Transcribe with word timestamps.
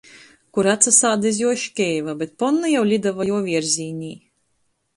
Kura 0.57 0.71
atsasāda 0.77 1.29
iz 1.31 1.41
juo 1.41 1.51
škeiva, 1.65 2.15
bet 2.23 2.33
ponna 2.45 2.73
jau 2.73 2.81
liduoja 2.95 3.29
juo 3.33 3.43
vierzīnī. 3.51 4.13